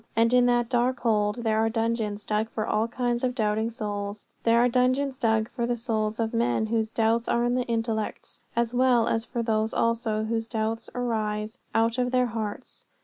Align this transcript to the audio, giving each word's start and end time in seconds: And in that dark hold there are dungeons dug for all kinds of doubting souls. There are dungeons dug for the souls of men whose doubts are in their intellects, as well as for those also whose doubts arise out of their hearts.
And 0.15 0.33
in 0.33 0.47
that 0.47 0.67
dark 0.67 1.01
hold 1.01 1.43
there 1.43 1.59
are 1.59 1.69
dungeons 1.69 2.25
dug 2.25 2.49
for 2.49 2.65
all 2.65 2.87
kinds 2.87 3.23
of 3.23 3.35
doubting 3.35 3.69
souls. 3.69 4.25
There 4.41 4.57
are 4.59 4.67
dungeons 4.67 5.19
dug 5.19 5.47
for 5.51 5.67
the 5.67 5.75
souls 5.75 6.19
of 6.19 6.33
men 6.33 6.65
whose 6.65 6.89
doubts 6.89 7.29
are 7.29 7.43
in 7.43 7.53
their 7.53 7.65
intellects, 7.67 8.41
as 8.55 8.73
well 8.73 9.07
as 9.07 9.25
for 9.25 9.43
those 9.43 9.75
also 9.75 10.23
whose 10.23 10.47
doubts 10.47 10.89
arise 10.95 11.59
out 11.75 11.99
of 11.99 12.09
their 12.09 12.25
hearts. 12.33 12.85